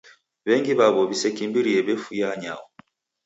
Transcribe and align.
W'engi 0.47 0.71
w'aw'o 0.77 1.01
w'isekimbirie 1.09 1.79
w'efuya 1.85 2.25
anyaho. 2.35 2.65